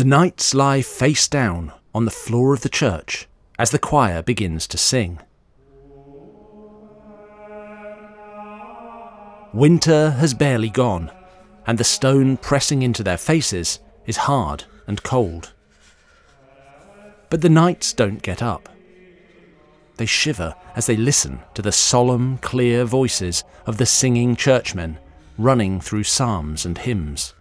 The 0.00 0.06
knights 0.06 0.54
lie 0.54 0.80
face 0.80 1.28
down 1.28 1.74
on 1.94 2.06
the 2.06 2.10
floor 2.10 2.54
of 2.54 2.62
the 2.62 2.70
church 2.70 3.28
as 3.58 3.70
the 3.70 3.78
choir 3.78 4.22
begins 4.22 4.66
to 4.68 4.78
sing. 4.78 5.18
Winter 9.52 10.12
has 10.12 10.32
barely 10.32 10.70
gone, 10.70 11.10
and 11.66 11.76
the 11.76 11.84
stone 11.84 12.38
pressing 12.38 12.80
into 12.80 13.02
their 13.02 13.18
faces 13.18 13.78
is 14.06 14.16
hard 14.16 14.64
and 14.86 15.02
cold. 15.02 15.52
But 17.28 17.42
the 17.42 17.50
knights 17.50 17.92
don't 17.92 18.22
get 18.22 18.42
up. 18.42 18.70
They 19.98 20.06
shiver 20.06 20.54
as 20.74 20.86
they 20.86 20.96
listen 20.96 21.40
to 21.52 21.60
the 21.60 21.72
solemn, 21.72 22.38
clear 22.38 22.86
voices 22.86 23.44
of 23.66 23.76
the 23.76 23.84
singing 23.84 24.34
churchmen 24.34 24.98
running 25.36 25.78
through 25.78 26.04
psalms 26.04 26.64
and 26.64 26.78
hymns. 26.78 27.34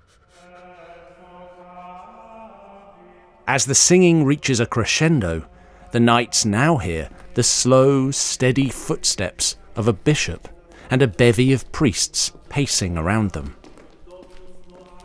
As 3.49 3.65
the 3.65 3.73
singing 3.73 4.25
reaches 4.25 4.59
a 4.59 4.67
crescendo, 4.67 5.43
the 5.91 5.99
knights 5.99 6.45
now 6.45 6.77
hear 6.77 7.09
the 7.33 7.41
slow, 7.41 8.11
steady 8.11 8.69
footsteps 8.69 9.55
of 9.75 9.87
a 9.87 9.91
bishop 9.91 10.47
and 10.91 11.01
a 11.01 11.07
bevy 11.07 11.51
of 11.51 11.71
priests 11.71 12.31
pacing 12.49 12.95
around 12.95 13.31
them. 13.31 13.55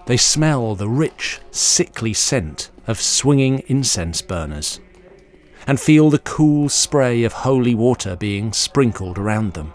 They 0.04 0.18
smell 0.18 0.74
the 0.74 0.90
rich, 0.90 1.40
sickly 1.52 2.12
scent 2.12 2.68
of 2.86 3.00
swinging 3.00 3.62
incense 3.66 4.20
burners 4.20 4.78
and 5.66 5.80
feel 5.80 6.10
the 6.10 6.18
cool 6.18 6.68
spray 6.68 7.24
of 7.24 7.32
holy 7.32 7.74
water 7.74 8.14
being 8.14 8.52
sprinkled 8.52 9.18
around 9.18 9.54
them. 9.54 9.72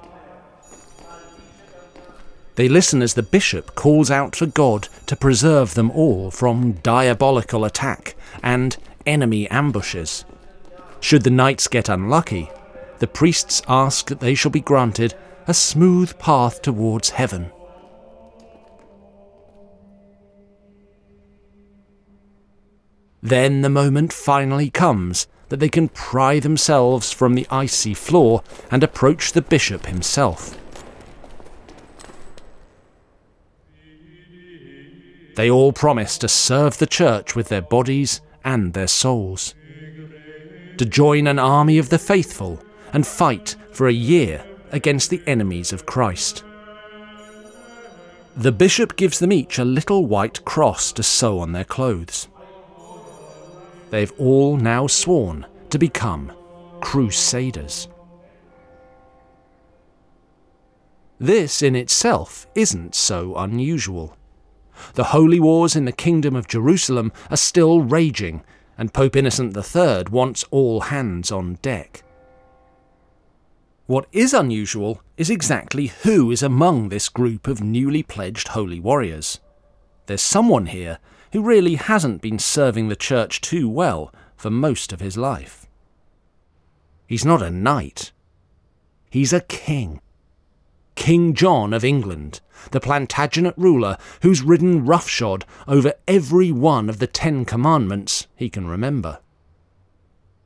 They 2.54 2.70
listen 2.70 3.02
as 3.02 3.16
the 3.16 3.24
bishop 3.24 3.74
calls 3.74 4.12
out 4.12 4.36
for 4.36 4.46
God 4.46 4.90
to 5.10 5.16
preserve 5.16 5.74
them 5.74 5.90
all 5.90 6.30
from 6.30 6.74
diabolical 6.84 7.66
attack 7.66 8.16
and 8.44 8.78
enemy 9.08 9.50
ambushes. 9.50 10.24
Should 11.00 11.24
the 11.24 11.32
knights 11.32 11.68
get 11.68 11.90
unlucky, 11.90 12.52
the 13.00 13.08
priests 13.08 13.64
ask 13.68 14.08
that 14.10 14.20
they 14.20 14.36
shall 14.36 14.52
be 14.52 14.60
granted 14.60 15.16
a 15.48 15.54
smooth 15.56 16.16
path 16.20 16.62
towards 16.62 17.10
heaven. 17.10 17.50
Then 23.24 23.62
the 23.62 23.70
moment 23.70 24.14
finally 24.14 24.70
comes 24.70 25.26
that 25.48 25.60
they 25.60 25.70
can 25.70 25.90
pry 25.90 26.40
themselves 26.40 27.12
from 27.12 27.34
the 27.34 27.48
icy 27.50 27.96
floor 27.96 28.44
and 28.70 28.84
approach 28.84 29.32
the 29.32 29.42
bishop 29.42 29.88
himself. 29.88 30.59
They 35.36 35.50
all 35.50 35.72
promise 35.72 36.18
to 36.20 36.28
serve 36.28 36.78
the 36.78 36.88
church 36.88 37.36
with 37.36 37.50
their 37.50 37.62
bodies 37.62 38.22
and 38.44 38.74
their 38.74 38.88
souls, 38.88 39.56
to 40.78 40.86
join 40.86 41.28
an 41.28 41.40
army 41.40 41.78
of 41.78 41.90
the 41.90 42.00
faithful 42.00 42.64
and 42.94 43.06
fight 43.06 43.56
for 43.72 43.88
a 43.88 43.94
year 43.94 44.44
against 44.72 45.10
the 45.10 45.22
enemies 45.28 45.72
of 45.74 45.86
Christ. 45.86 46.44
The 48.36 48.52
bishop 48.52 48.96
gives 48.96 49.20
them 49.20 49.34
each 49.34 49.58
a 49.58 49.66
little 49.66 50.06
white 50.06 50.46
cross 50.46 50.92
to 50.94 51.04
sew 51.04 51.40
on 51.40 51.52
their 51.52 51.66
clothes. 51.66 52.28
They've 53.90 54.14
all 54.18 54.56
now 54.56 54.88
sworn 54.88 55.46
to 55.72 55.80
become 55.80 56.32
crusaders. 56.80 57.88
This 61.20 61.62
in 61.62 61.76
itself 61.76 62.48
isn't 62.56 62.96
so 62.96 63.36
unusual. 63.36 64.16
The 64.94 65.06
holy 65.06 65.40
wars 65.40 65.76
in 65.76 65.86
the 65.86 65.92
Kingdom 65.92 66.36
of 66.36 66.48
Jerusalem 66.48 67.12
are 67.30 67.38
still 67.38 67.82
raging, 67.82 68.44
and 68.78 68.94
Pope 68.94 69.16
Innocent 69.16 69.56
III 69.56 70.06
wants 70.10 70.46
all 70.52 70.82
hands 70.82 71.32
on 71.32 71.56
deck. 71.62 72.04
What 73.88 74.08
is 74.12 74.34
unusual 74.34 75.02
is 75.18 75.30
exactly 75.32 75.88
who 75.88 76.30
is 76.30 76.44
among 76.44 76.90
this 76.90 77.10
group 77.10 77.48
of 77.48 77.62
newly 77.62 78.04
pledged 78.04 78.50
holy 78.50 78.80
warriors. 78.80 79.40
There's 80.06 80.22
someone 80.22 80.68
here 80.68 81.00
who 81.34 81.42
really 81.42 81.76
hasn't 81.76 82.22
been 82.22 82.40
serving 82.40 82.90
the 82.90 82.96
church 82.96 83.42
too 83.42 83.68
well 83.68 84.14
for 84.38 84.50
most 84.50 84.94
of 84.94 85.00
his 85.00 85.18
life. 85.18 85.68
He's 87.08 87.26
not 87.26 87.42
a 87.42 87.50
knight, 87.50 88.12
he's 89.10 89.34
a 89.34 89.42
king. 89.42 90.02
King 91.00 91.34
John 91.34 91.74
of 91.74 91.86
England, 91.86 92.42
the 92.72 92.82
Plantagenet 92.82 93.54
ruler 93.58 93.98
who's 94.22 94.42
ridden 94.42 94.86
roughshod 94.86 95.46
over 95.66 95.94
every 96.10 96.52
one 96.52 96.90
of 96.90 97.00
the 97.00 97.08
Ten 97.08 97.46
Commandments 97.46 98.28
he 98.36 98.50
can 98.50 98.68
remember. 98.68 99.20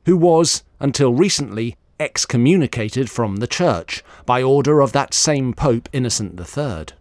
Who 0.06 0.16
was, 0.16 0.64
until 0.80 1.12
recently, 1.12 1.75
excommunicated 2.00 3.09
from 3.09 3.38
the 3.38 3.47
Church 3.47 4.03
by 4.28 4.44
order 4.44 4.80
of 4.80 4.91
that 4.91 5.16
same 5.16 5.53
Pope 5.53 5.90
Innocent 5.91 6.40
III. 6.40 6.96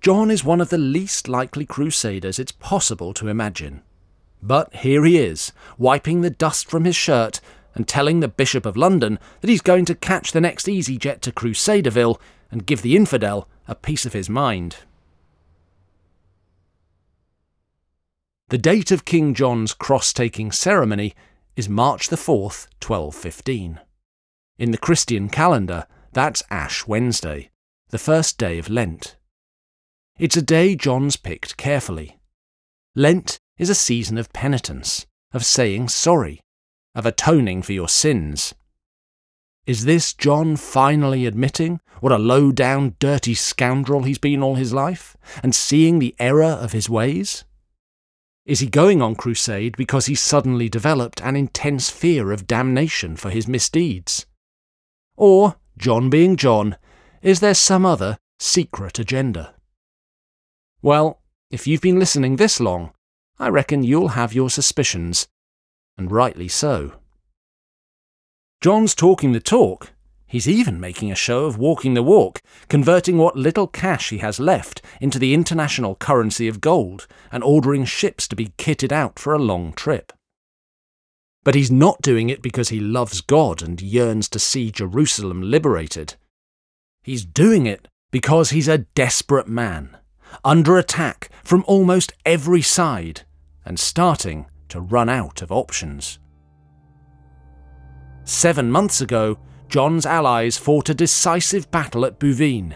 John 0.00 0.30
is 0.30 0.42
one 0.42 0.62
of 0.62 0.70
the 0.70 0.78
least 0.78 1.28
likely 1.28 1.66
crusaders 1.66 2.38
it's 2.38 2.52
possible 2.52 3.12
to 3.12 3.28
imagine. 3.28 3.82
But 4.42 4.74
here 4.76 5.04
he 5.04 5.18
is, 5.18 5.52
wiping 5.76 6.22
the 6.22 6.30
dust 6.30 6.70
from 6.70 6.84
his 6.84 6.96
shirt 6.96 7.40
and 7.78 7.88
telling 7.88 8.20
the 8.20 8.28
Bishop 8.28 8.66
of 8.66 8.76
London 8.76 9.18
that 9.40 9.48
he's 9.48 9.62
going 9.62 9.86
to 9.86 9.94
catch 9.94 10.32
the 10.32 10.40
next 10.40 10.66
easyJet 10.66 11.20
to 11.20 11.32
Crusaderville 11.32 12.20
and 12.50 12.66
give 12.66 12.82
the 12.82 12.96
infidel 12.96 13.48
a 13.66 13.74
piece 13.74 14.04
of 14.04 14.12
his 14.12 14.28
mind. 14.28 14.76
The 18.48 18.58
date 18.58 18.90
of 18.90 19.04
King 19.04 19.32
John's 19.32 19.74
cross 19.74 20.12
taking 20.12 20.50
ceremony 20.52 21.14
is 21.54 21.68
March 21.68 22.08
the 22.08 22.16
4th, 22.16 22.66
1215. 22.84 23.80
In 24.58 24.70
the 24.70 24.78
Christian 24.78 25.28
calendar, 25.28 25.86
that's 26.12 26.42
Ash 26.50 26.86
Wednesday, 26.86 27.50
the 27.90 27.98
first 27.98 28.38
day 28.38 28.58
of 28.58 28.68
Lent. 28.68 29.16
It's 30.18 30.36
a 30.36 30.42
day 30.42 30.74
John's 30.74 31.16
picked 31.16 31.56
carefully. 31.56 32.18
Lent 32.96 33.38
is 33.56 33.70
a 33.70 33.74
season 33.74 34.18
of 34.18 34.32
penitence, 34.32 35.06
of 35.32 35.44
saying 35.44 35.90
sorry, 35.90 36.40
of 36.94 37.06
atoning 37.06 37.62
for 37.62 37.72
your 37.72 37.88
sins. 37.88 38.54
Is 39.66 39.84
this 39.84 40.14
John 40.14 40.56
finally 40.56 41.26
admitting 41.26 41.80
what 42.00 42.12
a 42.12 42.18
low 42.18 42.52
down, 42.52 42.96
dirty 42.98 43.34
scoundrel 43.34 44.04
he's 44.04 44.18
been 44.18 44.42
all 44.42 44.54
his 44.54 44.72
life, 44.72 45.16
and 45.42 45.54
seeing 45.54 45.98
the 45.98 46.14
error 46.18 46.44
of 46.44 46.72
his 46.72 46.88
ways? 46.88 47.44
Is 48.46 48.60
he 48.60 48.66
going 48.66 49.02
on 49.02 49.14
crusade 49.14 49.76
because 49.76 50.06
he 50.06 50.14
suddenly 50.14 50.70
developed 50.70 51.20
an 51.20 51.36
intense 51.36 51.90
fear 51.90 52.32
of 52.32 52.46
damnation 52.46 53.14
for 53.14 53.28
his 53.28 53.46
misdeeds? 53.46 54.24
Or, 55.16 55.56
John 55.76 56.08
being 56.08 56.36
John, 56.36 56.76
is 57.20 57.40
there 57.40 57.54
some 57.54 57.84
other 57.84 58.16
secret 58.38 58.98
agenda? 58.98 59.54
Well, 60.80 61.20
if 61.50 61.66
you've 61.66 61.82
been 61.82 61.98
listening 61.98 62.36
this 62.36 62.58
long, 62.58 62.92
I 63.38 63.48
reckon 63.48 63.82
you'll 63.82 64.08
have 64.08 64.32
your 64.32 64.48
suspicions, 64.48 65.28
and 65.98 66.10
rightly 66.10 66.48
so. 66.48 66.94
John's 68.62 68.94
talking 68.94 69.32
the 69.32 69.40
talk, 69.40 69.92
He's 70.28 70.46
even 70.46 70.78
making 70.78 71.10
a 71.10 71.16
show 71.16 71.46
of 71.46 71.56
walking 71.56 71.94
the 71.94 72.02
walk, 72.02 72.42
converting 72.68 73.16
what 73.16 73.34
little 73.34 73.66
cash 73.66 74.10
he 74.10 74.18
has 74.18 74.38
left 74.38 74.82
into 75.00 75.18
the 75.18 75.32
international 75.32 75.94
currency 75.94 76.46
of 76.48 76.60
gold 76.60 77.06
and 77.32 77.42
ordering 77.42 77.86
ships 77.86 78.28
to 78.28 78.36
be 78.36 78.52
kitted 78.58 78.92
out 78.92 79.18
for 79.18 79.32
a 79.32 79.38
long 79.38 79.72
trip. 79.72 80.12
But 81.44 81.54
he's 81.54 81.70
not 81.70 82.02
doing 82.02 82.28
it 82.28 82.42
because 82.42 82.68
he 82.68 82.78
loves 82.78 83.22
God 83.22 83.62
and 83.62 83.80
yearns 83.80 84.28
to 84.28 84.38
see 84.38 84.70
Jerusalem 84.70 85.40
liberated. 85.40 86.16
He's 87.02 87.24
doing 87.24 87.64
it 87.64 87.88
because 88.10 88.50
he's 88.50 88.68
a 88.68 88.78
desperate 88.78 89.48
man, 89.48 89.96
under 90.44 90.76
attack 90.76 91.30
from 91.42 91.64
almost 91.66 92.12
every 92.26 92.60
side, 92.60 93.22
and 93.64 93.80
starting 93.80 94.44
to 94.68 94.80
run 94.80 95.08
out 95.08 95.42
of 95.42 95.52
options. 95.52 96.18
Seven 98.24 98.70
months 98.70 99.00
ago, 99.00 99.38
John's 99.68 100.06
allies 100.06 100.58
fought 100.58 100.88
a 100.88 100.94
decisive 100.94 101.70
battle 101.70 102.04
at 102.04 102.18
Bouvines. 102.18 102.74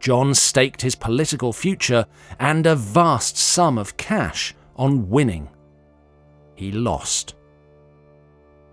John 0.00 0.34
staked 0.34 0.82
his 0.82 0.94
political 0.94 1.52
future 1.52 2.06
and 2.38 2.66
a 2.66 2.76
vast 2.76 3.36
sum 3.38 3.78
of 3.78 3.96
cash 3.96 4.54
on 4.76 5.08
winning. 5.08 5.48
He 6.54 6.70
lost. 6.72 7.34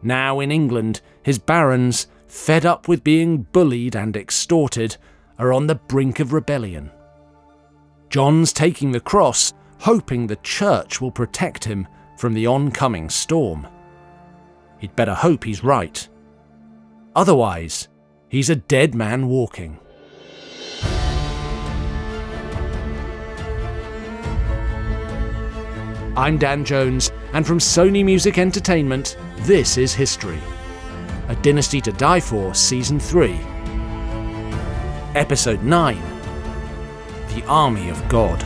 Now 0.02 0.40
in 0.40 0.52
England, 0.52 1.02
his 1.24 1.40
barons, 1.40 2.08
fed 2.28 2.66
up 2.66 2.88
with 2.88 3.04
being 3.04 3.44
bullied 3.44 3.96
and 3.96 4.18
extorted, 4.18 4.98
are 5.38 5.54
on 5.54 5.68
the 5.68 5.76
brink 5.76 6.20
of 6.20 6.34
rebellion. 6.34 6.92
John's 8.10 8.52
taking 8.52 8.92
the 8.92 9.00
cross, 9.00 9.54
hoping 9.80 10.28
the 10.28 10.36
church 10.38 11.00
will 11.00 11.12
protect 11.12 11.64
him 11.64 11.88
from 12.22 12.36
the 12.36 12.46
oncoming 12.46 13.10
storm. 13.10 13.68
He'd 14.78 14.96
better 14.96 15.16
hope 15.16 15.44
he's 15.44 15.64
right. 15.64 16.08
Otherwise, 17.16 17.88
he's 18.30 18.52
a 18.52 18.56
dead 18.56 18.94
man 18.94 19.28
walking. 19.28 19.80
I'm 26.16 26.38
Dan 26.38 26.64
Jones, 26.64 27.12
and 27.34 27.48
from 27.48 27.58
Sony 27.58 28.06
Music 28.06 28.38
Entertainment, 28.38 29.18
this 29.40 29.80
is 29.80 29.92
History. 29.92 30.40
A 31.28 31.36
Dynasty 31.38 31.82
to 31.82 31.92
Die 31.92 32.20
For, 32.20 32.54
Season 32.54 33.00
3. 33.00 33.32
Episode 35.16 35.64
9 35.64 36.00
The 37.34 37.44
Army 37.48 37.90
of 37.90 38.08
God. 38.10 38.46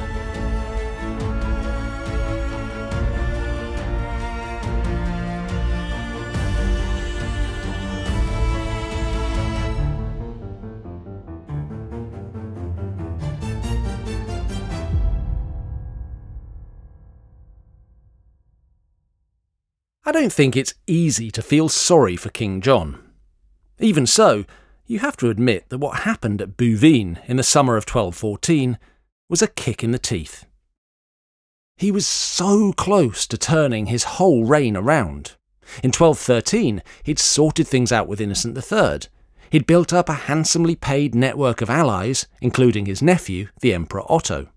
Don't 20.22 20.32
think 20.32 20.56
it's 20.56 20.74
easy 20.88 21.30
to 21.30 21.42
feel 21.42 21.68
sorry 21.68 22.16
for 22.16 22.30
King 22.30 22.62
John. 22.62 23.04
Even 23.80 24.08
so, 24.08 24.46
you 24.86 25.00
have 25.00 25.18
to 25.18 25.30
admit 25.30 25.68
that 25.68 25.80
what 25.80 26.04
happened 26.04 26.42
at 26.42 26.56
Bouvines 26.56 27.18
in 27.26 27.36
the 27.36 27.44
summer 27.44 27.76
of 27.76 27.84
1214 27.84 28.80
was 29.28 29.42
a 29.42 29.48
kick 29.50 29.84
in 29.84 29.92
the 29.92 30.00
teeth. 30.00 30.46
He 31.76 31.92
was 31.92 32.08
so 32.08 32.72
close 32.72 33.28
to 33.28 33.38
turning 33.38 33.88
his 33.88 34.16
whole 34.16 34.46
reign 34.46 34.78
around. 34.78 35.36
In 35.84 35.90
1213, 35.90 36.82
he'd 37.04 37.20
sorted 37.20 37.68
things 37.68 37.92
out 37.92 38.08
with 38.08 38.22
Innocent 38.22 38.58
III. 38.58 39.10
He'd 39.50 39.68
built 39.68 39.92
up 39.92 40.08
a 40.08 40.14
handsomely 40.14 40.78
paid 40.78 41.14
network 41.14 41.60
of 41.60 41.70
allies, 41.70 42.26
including 42.40 42.86
his 42.86 43.02
nephew, 43.02 43.50
the 43.60 43.74
Emperor 43.74 44.10
Otto. 44.10 44.48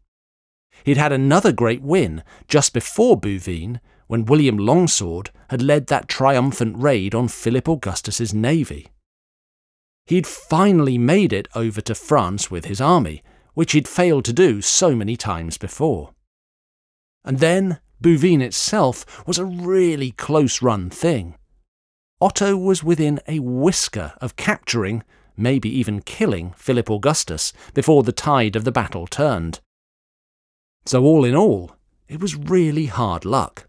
He'd 0.85 0.99
had 0.99 1.11
another 1.11 1.51
great 1.51 1.83
win 1.83 2.23
just 2.47 2.73
before 2.73 3.21
Bouvines 3.21 3.81
when 4.09 4.25
William 4.25 4.59
Longsword 4.59 5.31
had 5.51 5.63
led 5.63 5.87
that 5.87 6.09
triumphant 6.09 6.77
raid 6.77 7.15
on 7.15 7.29
Philip 7.29 7.69
Augustus's 7.69 8.35
navy. 8.35 8.89
He'd 10.07 10.27
finally 10.27 10.99
made 10.99 11.33
it 11.33 11.47
over 11.55 11.81
to 11.83 11.95
France 11.95 12.51
with 12.51 12.65
his 12.65 12.81
army, 12.81 13.23
which 13.55 13.73
he'd 13.73 13.87
failed 13.87 14.25
to 14.25 14.33
do 14.33 14.61
so 14.63 14.97
many 14.97 15.17
times 15.17 15.59
before. 15.59 16.15
And 17.25 17.39
then 17.39 17.79
Bouvines 18.03 18.43
itself 18.43 19.27
was 19.27 19.39
a 19.39 19.45
really 19.45 20.13
close 20.13 20.63
run 20.63 20.89
thing. 20.89 21.35
Otto 22.21 22.57
was 22.57 22.83
within 22.83 23.21
a 23.29 23.39
whisker 23.39 24.15
of 24.21 24.37
capturing, 24.37 25.05
maybe 25.37 25.69
even 25.69 26.01
killing, 26.01 26.53
Philip 26.57 26.91
Augustus 26.91 27.53
before 27.75 28.03
the 28.03 28.13
tide 28.13 28.57
of 28.57 28.65
the 28.65 28.73
battle 28.73 29.07
turned. 29.07 29.61
So, 30.87 31.05
all 31.05 31.25
in 31.25 31.37
all, 31.37 31.73
it 32.09 32.21
was 32.21 32.35
really 32.35 32.87
hard 32.87 33.25
luck. 33.25 33.68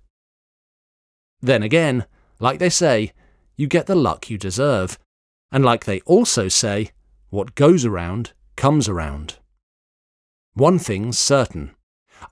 Then 1.41 1.63
again, 1.63 2.05
like 2.39 2.59
they 2.59 2.69
say, 2.69 3.13
you 3.55 3.67
get 3.67 3.85
the 3.85 3.95
luck 3.95 4.29
you 4.29 4.37
deserve. 4.37 4.97
And 5.51 5.65
like 5.65 5.85
they 5.85 6.01
also 6.01 6.47
say, 6.47 6.91
what 7.29 7.55
goes 7.55 7.85
around 7.85 8.33
comes 8.55 8.87
around. 8.87 9.37
One 10.53 10.79
thing's 10.79 11.17
certain. 11.17 11.75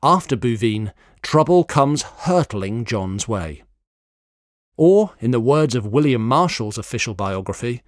After 0.03 0.35
Bouvines, 0.35 0.91
trouble 1.21 1.63
comes 1.63 2.01
hurtling 2.01 2.85
John's 2.85 3.27
way. 3.27 3.63
Or, 4.75 5.13
in 5.19 5.31
the 5.31 5.39
words 5.39 5.73
of 5.75 5.87
William 5.87 6.27
Marshall's 6.27 6.77
official 6.77 7.13
biography, 7.13 7.81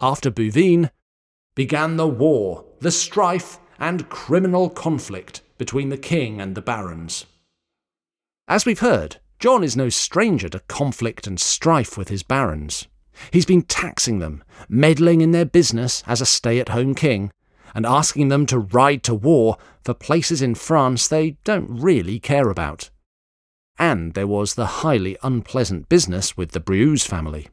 after 0.00 0.30
Bouvines, 0.30 0.90
began 1.54 1.96
the 1.96 2.06
war, 2.06 2.64
the 2.80 2.90
strife, 2.90 3.58
and 3.78 4.08
criminal 4.08 4.70
conflict 4.70 5.42
between 5.58 5.88
the 5.88 5.98
king 5.98 6.40
and 6.40 6.54
the 6.54 6.62
barons. 6.62 7.26
As 8.46 8.64
we've 8.64 8.80
heard, 8.80 9.16
John 9.38 9.62
is 9.62 9.76
no 9.76 9.88
stranger 9.88 10.48
to 10.48 10.60
conflict 10.60 11.26
and 11.26 11.38
strife 11.38 11.98
with 11.98 12.08
his 12.08 12.22
barons. 12.22 12.86
He's 13.30 13.46
been 13.46 13.62
taxing 13.62 14.18
them, 14.18 14.42
meddling 14.68 15.20
in 15.20 15.32
their 15.32 15.44
business 15.44 16.02
as 16.06 16.20
a 16.20 16.26
stay 16.26 16.58
at 16.58 16.70
home 16.70 16.94
king, 16.94 17.30
and 17.74 17.84
asking 17.84 18.28
them 18.28 18.46
to 18.46 18.58
ride 18.58 19.02
to 19.04 19.14
war 19.14 19.58
for 19.84 19.94
places 19.94 20.40
in 20.40 20.54
France 20.54 21.06
they 21.06 21.36
don't 21.44 21.68
really 21.68 22.18
care 22.18 22.48
about. 22.48 22.90
And 23.78 24.14
there 24.14 24.26
was 24.26 24.54
the 24.54 24.66
highly 24.66 25.18
unpleasant 25.22 25.88
business 25.88 26.36
with 26.36 26.52
the 26.52 26.60
Briouse 26.60 27.06
family. 27.06 27.48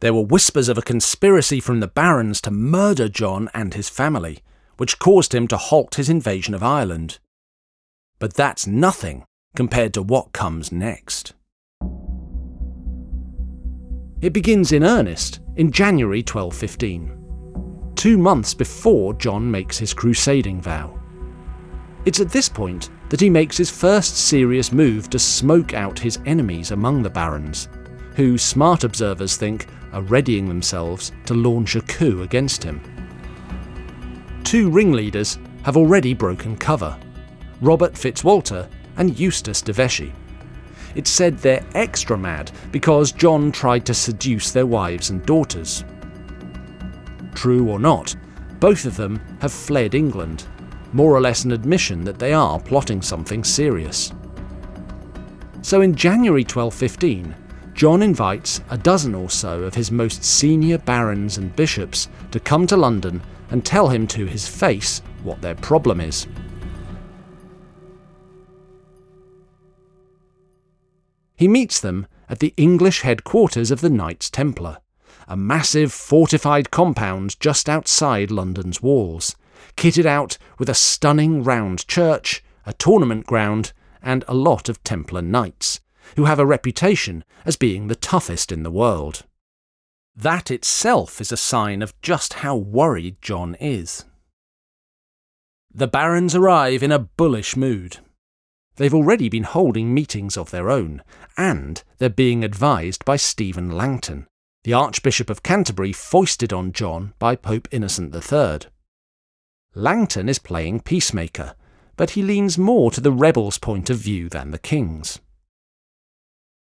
There 0.00 0.14
were 0.14 0.22
whispers 0.22 0.70
of 0.70 0.78
a 0.78 0.82
conspiracy 0.82 1.60
from 1.60 1.80
the 1.80 1.86
barons 1.86 2.40
to 2.42 2.50
murder 2.50 3.10
John 3.10 3.50
and 3.52 3.74
his 3.74 3.90
family, 3.90 4.38
which 4.78 4.98
caused 4.98 5.34
him 5.34 5.46
to 5.48 5.58
halt 5.58 5.96
his 5.96 6.08
invasion 6.08 6.54
of 6.54 6.62
Ireland. 6.62 7.18
But 8.18 8.32
that's 8.32 8.66
nothing 8.66 9.24
compared 9.54 9.94
to 9.94 10.02
what 10.02 10.32
comes 10.32 10.70
next. 10.72 11.34
It 14.20 14.32
begins 14.32 14.72
in 14.72 14.84
earnest 14.84 15.40
in 15.56 15.70
January 15.70 16.20
1215, 16.20 17.92
two 17.96 18.18
months 18.18 18.54
before 18.54 19.14
John 19.14 19.50
makes 19.50 19.78
his 19.78 19.94
crusading 19.94 20.60
vow. 20.60 20.98
It's 22.04 22.20
at 22.20 22.30
this 22.30 22.48
point 22.48 22.90
that 23.08 23.20
he 23.20 23.28
makes 23.30 23.56
his 23.56 23.70
first 23.70 24.16
serious 24.16 24.72
move 24.72 25.10
to 25.10 25.18
smoke 25.18 25.74
out 25.74 25.98
his 25.98 26.18
enemies 26.26 26.70
among 26.70 27.02
the 27.02 27.10
barons, 27.10 27.68
who 28.14 28.38
smart 28.38 28.84
observers 28.84 29.36
think 29.36 29.66
are 29.92 30.02
readying 30.02 30.46
themselves 30.48 31.12
to 31.26 31.34
launch 31.34 31.76
a 31.76 31.80
coup 31.82 32.22
against 32.22 32.62
him. 32.62 32.80
Two 34.44 34.70
ringleaders 34.70 35.38
have 35.62 35.76
already 35.76 36.14
broken 36.14 36.56
cover 36.56 36.98
Robert 37.60 37.92
Fitzwalter 37.92 38.68
and 39.00 39.18
Eustace 39.18 39.62
de 39.62 39.72
Vesci. 39.72 40.12
It's 40.94 41.10
said 41.10 41.38
they're 41.38 41.64
extra 41.74 42.18
mad 42.18 42.52
because 42.70 43.12
John 43.12 43.50
tried 43.50 43.86
to 43.86 43.94
seduce 43.94 44.52
their 44.52 44.66
wives 44.66 45.08
and 45.08 45.24
daughters. 45.24 45.84
True 47.34 47.68
or 47.68 47.78
not, 47.78 48.14
both 48.60 48.84
of 48.84 48.96
them 48.96 49.18
have 49.40 49.52
fled 49.52 49.94
England, 49.94 50.44
more 50.92 51.14
or 51.14 51.20
less 51.20 51.44
an 51.44 51.52
admission 51.52 52.04
that 52.04 52.18
they 52.18 52.34
are 52.34 52.60
plotting 52.60 53.00
something 53.00 53.42
serious. 53.42 54.12
So 55.62 55.80
in 55.80 55.94
January 55.94 56.42
1215, 56.42 57.34
John 57.72 58.02
invites 58.02 58.60
a 58.68 58.76
dozen 58.76 59.14
or 59.14 59.30
so 59.30 59.62
of 59.62 59.74
his 59.74 59.90
most 59.90 60.22
senior 60.22 60.76
barons 60.76 61.38
and 61.38 61.56
bishops 61.56 62.08
to 62.32 62.40
come 62.40 62.66
to 62.66 62.76
London 62.76 63.22
and 63.50 63.64
tell 63.64 63.88
him 63.88 64.06
to 64.08 64.26
his 64.26 64.46
face 64.46 65.00
what 65.22 65.40
their 65.40 65.54
problem 65.54 66.00
is. 66.00 66.26
He 71.40 71.48
meets 71.48 71.80
them 71.80 72.06
at 72.28 72.40
the 72.40 72.52
English 72.58 73.00
headquarters 73.00 73.70
of 73.70 73.80
the 73.80 73.88
Knights 73.88 74.28
Templar, 74.28 74.76
a 75.26 75.38
massive 75.38 75.90
fortified 75.90 76.70
compound 76.70 77.40
just 77.40 77.66
outside 77.66 78.30
London's 78.30 78.82
walls, 78.82 79.36
kitted 79.74 80.04
out 80.04 80.36
with 80.58 80.68
a 80.68 80.74
stunning 80.74 81.42
round 81.42 81.88
church, 81.88 82.44
a 82.66 82.74
tournament 82.74 83.24
ground, 83.24 83.72
and 84.02 84.22
a 84.28 84.34
lot 84.34 84.68
of 84.68 84.84
Templar 84.84 85.22
knights, 85.22 85.80
who 86.14 86.26
have 86.26 86.38
a 86.38 86.44
reputation 86.44 87.24
as 87.46 87.56
being 87.56 87.88
the 87.88 87.96
toughest 87.96 88.52
in 88.52 88.62
the 88.62 88.70
world. 88.70 89.24
That 90.14 90.50
itself 90.50 91.22
is 91.22 91.32
a 91.32 91.38
sign 91.38 91.80
of 91.80 91.98
just 92.02 92.34
how 92.34 92.54
worried 92.54 93.16
John 93.22 93.56
is. 93.58 94.04
The 95.72 95.88
barons 95.88 96.34
arrive 96.34 96.82
in 96.82 96.92
a 96.92 96.98
bullish 96.98 97.56
mood. 97.56 97.96
They've 98.80 98.94
already 98.94 99.28
been 99.28 99.42
holding 99.42 99.92
meetings 99.92 100.38
of 100.38 100.50
their 100.50 100.70
own, 100.70 101.02
and 101.36 101.82
they're 101.98 102.08
being 102.08 102.42
advised 102.42 103.04
by 103.04 103.16
Stephen 103.16 103.70
Langton, 103.70 104.26
the 104.64 104.72
Archbishop 104.72 105.28
of 105.28 105.42
Canterbury 105.42 105.92
foisted 105.92 106.50
on 106.50 106.72
John 106.72 107.12
by 107.18 107.36
Pope 107.36 107.68
Innocent 107.70 108.14
III. 108.14 108.70
Langton 109.74 110.30
is 110.30 110.38
playing 110.38 110.80
peacemaker, 110.80 111.56
but 111.98 112.12
he 112.12 112.22
leans 112.22 112.56
more 112.56 112.90
to 112.92 113.02
the 113.02 113.12
rebels' 113.12 113.58
point 113.58 113.90
of 113.90 113.98
view 113.98 114.30
than 114.30 114.50
the 114.50 114.58
king's. 114.58 115.18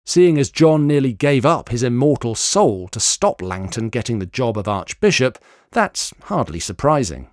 Seeing 0.05 0.38
as 0.38 0.51
John 0.51 0.85
nearly 0.85 1.13
gave 1.13 1.45
up 1.45 1.69
his 1.69 1.83
immortal 1.83 2.35
soul 2.35 2.89
to 2.89 2.99
stop 2.99 3.41
Langton 3.41 3.88
getting 3.88 4.19
the 4.19 4.25
job 4.25 4.57
of 4.57 4.67
Archbishop, 4.67 5.38
that's 5.71 6.13
hardly 6.23 6.59
surprising. 6.59 7.29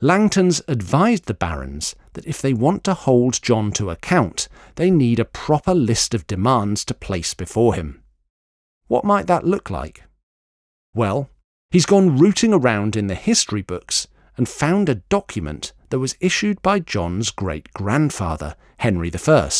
Langton's 0.00 0.62
advised 0.68 1.24
the 1.24 1.34
barons 1.34 1.96
that 2.12 2.24
if 2.24 2.40
they 2.40 2.52
want 2.52 2.84
to 2.84 2.94
hold 2.94 3.42
John 3.42 3.72
to 3.72 3.90
account, 3.90 4.48
they 4.76 4.92
need 4.92 5.18
a 5.18 5.24
proper 5.24 5.74
list 5.74 6.14
of 6.14 6.26
demands 6.28 6.84
to 6.84 6.94
place 6.94 7.34
before 7.34 7.74
him. 7.74 8.02
What 8.86 9.04
might 9.04 9.26
that 9.26 9.44
look 9.44 9.70
like? 9.70 10.04
Well, 10.94 11.30
he's 11.72 11.84
gone 11.84 12.16
rooting 12.16 12.54
around 12.54 12.94
in 12.94 13.08
the 13.08 13.16
history 13.16 13.62
books 13.62 14.06
and 14.36 14.48
found 14.48 14.88
a 14.88 14.94
document 14.94 15.72
that 15.90 15.98
was 15.98 16.16
issued 16.20 16.62
by 16.62 16.78
John's 16.78 17.32
great 17.32 17.72
grandfather, 17.72 18.54
Henry 18.78 19.10
I. 19.12 19.50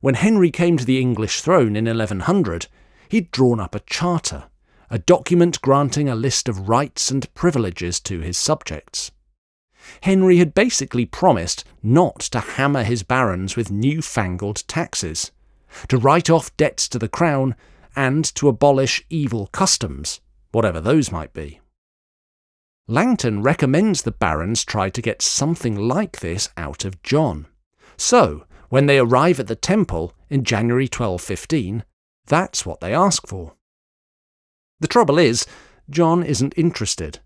When 0.00 0.14
Henry 0.14 0.50
came 0.50 0.78
to 0.78 0.86
the 0.86 0.98
English 0.98 1.42
throne 1.42 1.76
in 1.76 1.84
1100, 1.84 2.68
he'd 3.10 3.30
drawn 3.30 3.60
up 3.60 3.74
a 3.74 3.80
charter 3.80 4.44
a 4.92 4.98
document 4.98 5.58
granting 5.62 6.06
a 6.06 6.14
list 6.14 6.50
of 6.50 6.68
rights 6.68 7.10
and 7.10 7.32
privileges 7.32 7.98
to 7.98 8.20
his 8.20 8.36
subjects. 8.36 9.10
Henry 10.02 10.36
had 10.36 10.52
basically 10.52 11.06
promised 11.06 11.64
not 11.82 12.20
to 12.20 12.40
hammer 12.40 12.84
his 12.84 13.02
barons 13.02 13.56
with 13.56 13.70
new-fangled 13.70 14.68
taxes, 14.68 15.32
to 15.88 15.96
write 15.96 16.28
off 16.28 16.54
debts 16.58 16.88
to 16.90 16.98
the 16.98 17.08
crown, 17.08 17.56
and 17.96 18.22
to 18.34 18.48
abolish 18.48 19.02
evil 19.08 19.46
customs, 19.46 20.20
whatever 20.50 20.78
those 20.78 21.10
might 21.10 21.32
be. 21.32 21.58
Langton 22.86 23.42
recommends 23.42 24.02
the 24.02 24.10
barons 24.10 24.62
try 24.62 24.90
to 24.90 25.00
get 25.00 25.22
something 25.22 25.74
like 25.74 26.20
this 26.20 26.50
out 26.58 26.84
of 26.84 27.02
John. 27.02 27.46
So, 27.96 28.44
when 28.68 28.84
they 28.84 28.98
arrive 28.98 29.40
at 29.40 29.46
the 29.46 29.56
temple 29.56 30.12
in 30.28 30.44
January 30.44 30.84
1215, 30.84 31.82
that's 32.26 32.66
what 32.66 32.80
they 32.80 32.92
ask 32.92 33.26
for. 33.26 33.54
The 34.82 34.88
trouble 34.88 35.16
is, 35.16 35.46
John 35.88 36.24
isn't 36.24 36.54
interested. 36.56 37.20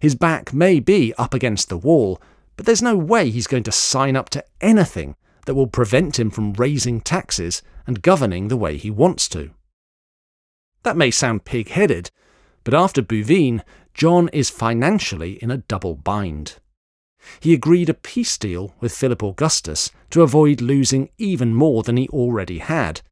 His 0.00 0.16
back 0.16 0.52
may 0.52 0.80
be 0.80 1.14
up 1.16 1.34
against 1.34 1.68
the 1.68 1.76
wall, 1.76 2.20
but 2.56 2.66
there's 2.66 2.82
no 2.82 2.96
way 2.96 3.30
he's 3.30 3.46
going 3.46 3.62
to 3.62 3.72
sign 3.72 4.16
up 4.16 4.28
to 4.30 4.44
anything 4.60 5.14
that 5.46 5.54
will 5.54 5.68
prevent 5.68 6.18
him 6.18 6.30
from 6.30 6.52
raising 6.54 7.00
taxes 7.00 7.62
and 7.86 8.02
governing 8.02 8.48
the 8.48 8.56
way 8.56 8.76
he 8.76 8.90
wants 8.90 9.28
to. 9.28 9.52
That 10.82 10.96
may 10.96 11.12
sound 11.12 11.44
pig 11.44 11.68
headed, 11.68 12.10
but 12.64 12.74
after 12.74 13.02
Bouvines, 13.02 13.62
John 13.94 14.28
is 14.30 14.50
financially 14.50 15.34
in 15.40 15.52
a 15.52 15.58
double 15.58 15.94
bind. 15.94 16.56
He 17.38 17.54
agreed 17.54 17.88
a 17.88 17.94
peace 17.94 18.36
deal 18.36 18.74
with 18.80 18.96
Philip 18.96 19.22
Augustus 19.22 19.92
to 20.10 20.22
avoid 20.22 20.60
losing 20.60 21.10
even 21.18 21.54
more 21.54 21.84
than 21.84 21.96
he 21.96 22.08
already 22.08 22.58
had. 22.58 23.02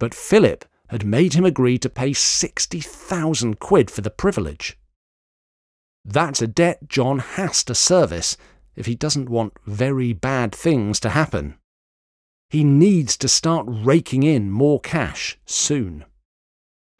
But 0.00 0.14
Philip 0.14 0.64
had 0.88 1.04
made 1.04 1.34
him 1.34 1.44
agree 1.44 1.78
to 1.78 1.88
pay 1.88 2.12
60,000 2.12 3.58
quid 3.58 3.90
for 3.90 4.00
the 4.00 4.10
privilege. 4.10 4.78
That's 6.04 6.42
a 6.42 6.46
debt 6.46 6.88
John 6.88 7.18
has 7.18 7.64
to 7.64 7.74
service 7.74 8.36
if 8.76 8.86
he 8.86 8.94
doesn't 8.94 9.28
want 9.28 9.56
very 9.66 10.12
bad 10.12 10.54
things 10.54 11.00
to 11.00 11.10
happen. 11.10 11.56
He 12.50 12.64
needs 12.64 13.16
to 13.18 13.28
start 13.28 13.66
raking 13.68 14.22
in 14.22 14.50
more 14.50 14.80
cash 14.80 15.38
soon. 15.46 16.04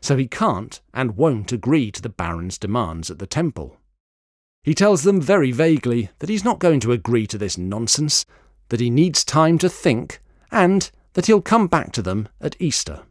So 0.00 0.16
he 0.16 0.26
can't 0.26 0.80
and 0.92 1.16
won't 1.16 1.52
agree 1.52 1.90
to 1.90 2.02
the 2.02 2.08
Baron's 2.08 2.58
demands 2.58 3.10
at 3.10 3.18
the 3.18 3.26
temple. 3.26 3.76
He 4.62 4.74
tells 4.74 5.02
them 5.02 5.20
very 5.20 5.52
vaguely 5.52 6.10
that 6.20 6.30
he's 6.30 6.44
not 6.44 6.58
going 6.58 6.80
to 6.80 6.92
agree 6.92 7.26
to 7.26 7.38
this 7.38 7.58
nonsense, 7.58 8.24
that 8.70 8.80
he 8.80 8.88
needs 8.88 9.24
time 9.24 9.58
to 9.58 9.68
think, 9.68 10.20
and 10.50 10.90
that 11.12 11.26
he'll 11.26 11.42
come 11.42 11.66
back 11.66 11.92
to 11.92 12.02
them 12.02 12.28
at 12.40 12.56
Easter. 12.58 13.02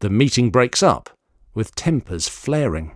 The 0.00 0.10
meeting 0.10 0.50
breaks 0.50 0.82
up, 0.82 1.08
with 1.54 1.74
tempers 1.74 2.28
flaring. 2.28 2.92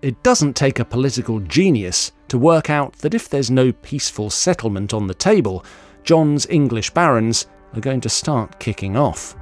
It 0.00 0.22
doesn't 0.22 0.54
take 0.54 0.78
a 0.78 0.84
political 0.84 1.40
genius 1.40 2.12
to 2.28 2.38
work 2.38 2.70
out 2.70 2.92
that 2.98 3.12
if 3.12 3.28
there's 3.28 3.50
no 3.50 3.72
peaceful 3.72 4.30
settlement 4.30 4.94
on 4.94 5.08
the 5.08 5.14
table, 5.14 5.64
John's 6.04 6.46
English 6.46 6.90
barons 6.90 7.48
are 7.74 7.80
going 7.80 8.00
to 8.02 8.08
start 8.08 8.60
kicking 8.60 8.96
off. 8.96 9.34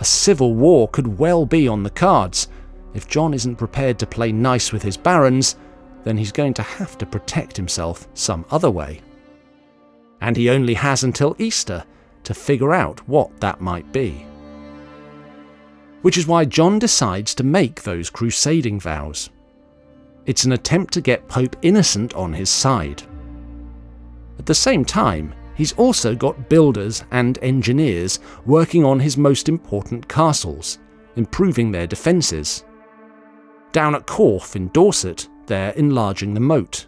A 0.00 0.04
civil 0.04 0.54
war 0.54 0.88
could 0.88 1.18
well 1.18 1.44
be 1.44 1.68
on 1.68 1.82
the 1.82 1.90
cards, 1.90 2.48
if 2.94 3.06
John 3.08 3.34
isn't 3.34 3.56
prepared 3.56 3.98
to 3.98 4.06
play 4.06 4.32
nice 4.32 4.72
with 4.72 4.82
his 4.82 4.96
barons, 4.96 5.56
then 6.04 6.16
he's 6.16 6.32
going 6.32 6.54
to 6.54 6.62
have 6.62 6.96
to 6.96 7.04
protect 7.04 7.54
himself 7.54 8.08
some 8.14 8.46
other 8.50 8.70
way. 8.70 9.02
And 10.22 10.34
he 10.36 10.48
only 10.48 10.72
has 10.72 11.04
until 11.04 11.36
Easter 11.38 11.84
to 12.26 12.34
figure 12.34 12.74
out 12.74 13.06
what 13.08 13.40
that 13.40 13.60
might 13.60 13.90
be. 13.92 14.26
Which 16.02 16.18
is 16.18 16.26
why 16.26 16.44
John 16.44 16.78
decides 16.78 17.34
to 17.36 17.44
make 17.44 17.82
those 17.82 18.10
crusading 18.10 18.80
vows. 18.80 19.30
It's 20.26 20.44
an 20.44 20.52
attempt 20.52 20.92
to 20.94 21.00
get 21.00 21.28
Pope 21.28 21.54
Innocent 21.62 22.14
on 22.14 22.32
his 22.32 22.50
side. 22.50 23.02
At 24.40 24.46
the 24.46 24.54
same 24.54 24.84
time, 24.84 25.34
he's 25.54 25.72
also 25.74 26.16
got 26.16 26.48
builders 26.48 27.04
and 27.12 27.38
engineers 27.42 28.18
working 28.44 28.84
on 28.84 28.98
his 28.98 29.16
most 29.16 29.48
important 29.48 30.08
castles, 30.08 30.80
improving 31.14 31.70
their 31.70 31.86
defences. 31.86 32.64
Down 33.70 33.94
at 33.94 34.06
Corfe 34.06 34.56
in 34.56 34.68
Dorset, 34.68 35.28
they're 35.46 35.72
enlarging 35.72 36.34
the 36.34 36.40
moat. 36.40 36.86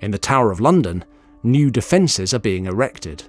In 0.00 0.10
the 0.10 0.18
Tower 0.18 0.50
of 0.50 0.60
London, 0.60 1.04
new 1.44 1.70
defences 1.70 2.34
are 2.34 2.40
being 2.40 2.66
erected. 2.66 3.22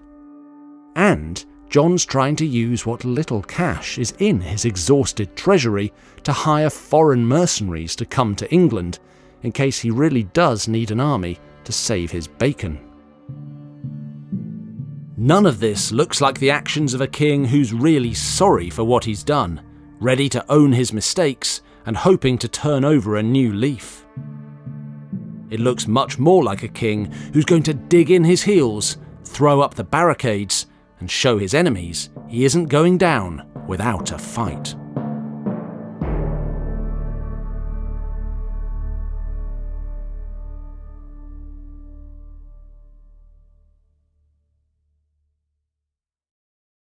And 0.95 1.43
John's 1.69 2.05
trying 2.05 2.35
to 2.35 2.45
use 2.45 2.85
what 2.85 3.03
little 3.03 3.41
cash 3.41 3.97
is 3.97 4.13
in 4.19 4.39
his 4.39 4.65
exhausted 4.65 5.35
treasury 5.35 5.91
to 6.23 6.31
hire 6.31 6.69
foreign 6.69 7.25
mercenaries 7.25 7.95
to 7.95 8.05
come 8.05 8.35
to 8.35 8.51
England 8.53 8.99
in 9.41 9.51
case 9.51 9.79
he 9.79 9.91
really 9.91 10.23
does 10.23 10.67
need 10.67 10.91
an 10.91 10.99
army 10.99 11.39
to 11.63 11.71
save 11.71 12.11
his 12.11 12.27
bacon. 12.27 12.79
None 15.17 15.45
of 15.45 15.59
this 15.59 15.91
looks 15.91 16.21
like 16.21 16.39
the 16.39 16.51
actions 16.51 16.93
of 16.93 17.01
a 17.01 17.07
king 17.07 17.45
who's 17.45 17.73
really 17.73 18.13
sorry 18.13 18.69
for 18.69 18.83
what 18.83 19.05
he's 19.05 19.23
done, 19.23 19.61
ready 19.99 20.27
to 20.29 20.45
own 20.51 20.73
his 20.73 20.91
mistakes, 20.91 21.61
and 21.85 21.95
hoping 21.95 22.37
to 22.37 22.47
turn 22.47 22.83
over 22.83 23.15
a 23.15 23.23
new 23.23 23.53
leaf. 23.53 24.05
It 25.49 25.59
looks 25.59 25.87
much 25.87 26.19
more 26.19 26.43
like 26.43 26.63
a 26.63 26.67
king 26.67 27.05
who's 27.33 27.45
going 27.45 27.63
to 27.63 27.73
dig 27.73 28.11
in 28.11 28.23
his 28.23 28.43
heels, 28.43 28.97
throw 29.23 29.61
up 29.61 29.75
the 29.75 29.83
barricades, 29.83 30.65
and 31.03 31.11
show 31.11 31.37
his 31.37 31.53
enemies 31.53 32.09
he 32.29 32.45
isn't 32.45 32.67
going 32.67 32.97
down 32.97 33.45
without 33.67 34.13
a 34.13 34.17
fight. 34.17 34.73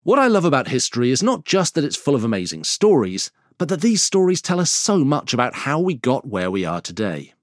What 0.05 0.19
I 0.19 0.27
love 0.27 0.47
about 0.47 0.69
history 0.69 1.11
is 1.11 1.23
not 1.23 1.45
just 1.45 1.75
that 1.75 1.85
it's 1.85 1.95
full 1.95 2.15
of 2.15 2.25
amazing 2.25 2.65
stories, 2.65 3.31
but 3.59 3.69
that 3.69 3.83
these 3.83 4.03
stories 4.03 4.41
tell 4.41 4.59
us 4.59 4.71
so 4.71 5.05
much 5.05 5.35
about 5.35 5.55
how 5.55 5.81
we 5.81 5.93
got 5.93 6.27
where 6.27 6.51
we 6.51 6.65
are 6.65 6.81
today. 6.81 7.35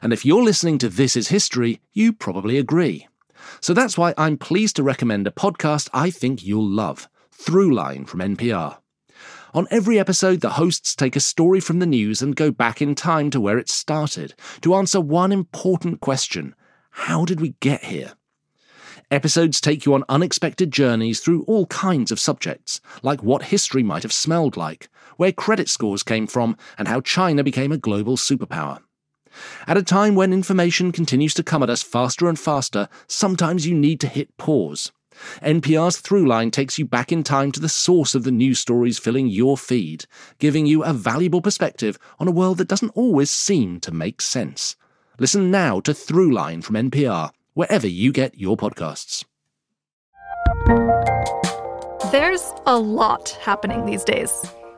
And 0.00 0.12
if 0.12 0.24
you're 0.24 0.44
listening 0.44 0.78
to 0.78 0.88
This 0.88 1.16
Is 1.16 1.26
History, 1.26 1.80
you 1.92 2.12
probably 2.12 2.56
agree. 2.56 3.08
So 3.60 3.74
that's 3.74 3.98
why 3.98 4.14
I'm 4.16 4.36
pleased 4.36 4.76
to 4.76 4.82
recommend 4.82 5.26
a 5.26 5.30
podcast 5.30 5.88
I 5.92 6.10
think 6.10 6.44
you'll 6.44 6.68
love 6.68 7.08
Throughline 7.36 8.06
from 8.06 8.20
NPR. 8.20 8.78
On 9.54 9.68
every 9.70 10.00
episode, 10.00 10.40
the 10.40 10.50
hosts 10.50 10.96
take 10.96 11.14
a 11.14 11.20
story 11.20 11.60
from 11.60 11.78
the 11.78 11.86
news 11.86 12.20
and 12.20 12.34
go 12.34 12.50
back 12.50 12.82
in 12.82 12.94
time 12.94 13.30
to 13.30 13.40
where 13.40 13.58
it 13.58 13.68
started 13.68 14.34
to 14.62 14.74
answer 14.74 15.00
one 15.00 15.30
important 15.30 16.00
question 16.00 16.54
How 16.90 17.24
did 17.24 17.40
we 17.40 17.54
get 17.60 17.84
here? 17.84 18.14
Episodes 19.10 19.60
take 19.60 19.86
you 19.86 19.94
on 19.94 20.02
unexpected 20.08 20.72
journeys 20.72 21.20
through 21.20 21.44
all 21.44 21.66
kinds 21.66 22.10
of 22.10 22.18
subjects, 22.18 22.80
like 23.02 23.22
what 23.22 23.44
history 23.44 23.82
might 23.82 24.02
have 24.02 24.12
smelled 24.12 24.56
like, 24.56 24.88
where 25.18 25.30
credit 25.30 25.68
scores 25.68 26.02
came 26.02 26.26
from, 26.26 26.56
and 26.76 26.88
how 26.88 27.00
China 27.00 27.44
became 27.44 27.70
a 27.70 27.78
global 27.78 28.16
superpower. 28.16 28.80
At 29.66 29.76
a 29.76 29.82
time 29.82 30.14
when 30.14 30.32
information 30.32 30.92
continues 30.92 31.34
to 31.34 31.42
come 31.42 31.62
at 31.62 31.70
us 31.70 31.82
faster 31.82 32.28
and 32.28 32.38
faster, 32.38 32.88
sometimes 33.06 33.66
you 33.66 33.74
need 33.74 34.00
to 34.00 34.06
hit 34.06 34.36
pause. 34.36 34.92
NPR's 35.42 36.00
Throughline 36.00 36.50
takes 36.50 36.78
you 36.78 36.84
back 36.84 37.12
in 37.12 37.22
time 37.22 37.52
to 37.52 37.60
the 37.60 37.68
source 37.68 38.14
of 38.14 38.24
the 38.24 38.32
news 38.32 38.58
stories 38.58 38.98
filling 38.98 39.28
your 39.28 39.56
feed, 39.56 40.06
giving 40.38 40.66
you 40.66 40.82
a 40.82 40.92
valuable 40.92 41.40
perspective 41.40 41.98
on 42.18 42.28
a 42.28 42.32
world 42.32 42.58
that 42.58 42.68
doesn't 42.68 42.90
always 42.90 43.30
seem 43.30 43.80
to 43.80 43.92
make 43.92 44.20
sense. 44.20 44.76
Listen 45.18 45.50
now 45.50 45.80
to 45.80 45.92
Throughline 45.92 46.64
from 46.64 46.76
NPR, 46.76 47.30
wherever 47.54 47.86
you 47.86 48.12
get 48.12 48.38
your 48.38 48.56
podcasts. 48.56 49.24
There's 52.10 52.52
a 52.66 52.76
lot 52.76 53.30
happening 53.40 53.86
these 53.86 54.04
days. 54.04 54.44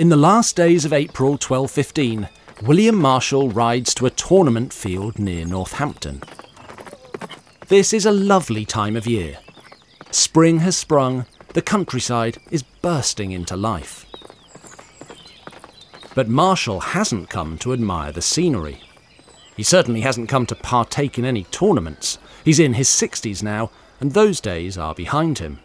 In 0.00 0.08
the 0.08 0.16
last 0.16 0.56
days 0.56 0.86
of 0.86 0.94
April 0.94 1.32
1215, 1.32 2.26
William 2.62 2.96
Marshall 2.96 3.50
rides 3.50 3.92
to 3.92 4.06
a 4.06 4.10
tournament 4.10 4.72
field 4.72 5.18
near 5.18 5.44
Northampton. 5.44 6.22
This 7.68 7.92
is 7.92 8.06
a 8.06 8.10
lovely 8.10 8.64
time 8.64 8.96
of 8.96 9.06
year. 9.06 9.36
Spring 10.10 10.60
has 10.60 10.74
sprung, 10.74 11.26
the 11.52 11.60
countryside 11.60 12.38
is 12.50 12.62
bursting 12.62 13.32
into 13.32 13.58
life. 13.58 14.06
But 16.14 16.28
Marshall 16.28 16.80
hasn't 16.80 17.28
come 17.28 17.58
to 17.58 17.74
admire 17.74 18.10
the 18.10 18.22
scenery. 18.22 18.80
He 19.54 19.62
certainly 19.62 20.00
hasn't 20.00 20.30
come 20.30 20.46
to 20.46 20.54
partake 20.54 21.18
in 21.18 21.26
any 21.26 21.44
tournaments. 21.44 22.16
He's 22.42 22.58
in 22.58 22.72
his 22.72 22.88
60s 22.88 23.42
now, 23.42 23.70
and 24.00 24.14
those 24.14 24.40
days 24.40 24.78
are 24.78 24.94
behind 24.94 25.40
him. 25.40 25.58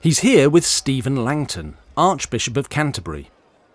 He's 0.00 0.20
here 0.20 0.48
with 0.48 0.64
Stephen 0.64 1.26
Langton, 1.26 1.76
Archbishop 1.96 2.56
of 2.56 2.68
Canterbury, 2.68 3.30